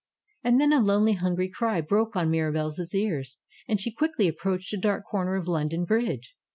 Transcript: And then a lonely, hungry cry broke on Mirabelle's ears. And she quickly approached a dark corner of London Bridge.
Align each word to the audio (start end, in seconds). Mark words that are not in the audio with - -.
And 0.43 0.59
then 0.59 0.73
a 0.73 0.79
lonely, 0.81 1.13
hungry 1.13 1.47
cry 1.47 1.79
broke 1.79 2.15
on 2.15 2.31
Mirabelle's 2.31 2.81
ears. 2.95 3.37
And 3.67 3.79
she 3.79 3.91
quickly 3.93 4.27
approached 4.27 4.73
a 4.73 4.77
dark 4.77 5.03
corner 5.05 5.35
of 5.35 5.47
London 5.47 5.85
Bridge. 5.85 6.35